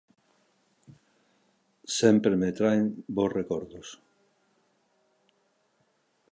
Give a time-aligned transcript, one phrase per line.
[1.97, 3.87] Sempre me traen bos recordos.